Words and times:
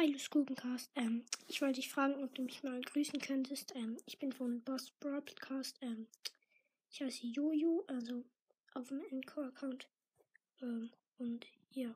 Hi, 0.00 0.18
Skubencast. 0.18 0.90
Ähm, 0.94 1.24
ich 1.46 1.60
wollte 1.60 1.74
dich 1.74 1.90
fragen, 1.92 2.24
ob 2.24 2.34
du 2.34 2.42
mich 2.42 2.62
mal 2.62 2.80
grüßen 2.80 3.20
könntest. 3.20 3.74
Ähm, 3.76 3.98
ich 4.06 4.18
bin 4.18 4.32
von 4.32 4.62
Boss 4.62 4.90
Broadcast. 4.98 5.76
Ähm, 5.82 6.06
ich 6.90 7.02
heiße 7.02 7.26
Jojo, 7.26 7.84
also 7.86 8.24
auf 8.74 8.88
dem 8.88 9.02
Encore-Account. 9.10 9.88
Ähm, 10.62 10.90
und 11.18 11.46
ja. 11.72 11.94